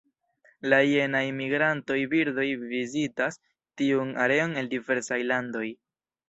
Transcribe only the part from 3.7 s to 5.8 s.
tiun areon el diversaj landoj.